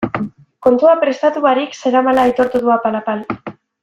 Kontua 0.67 0.93
prestatu 1.03 1.43
barik 1.45 1.77
zeramala 1.81 2.23
aitortu 2.31 2.63
du 2.65 2.73
apal-apal. 2.81 3.23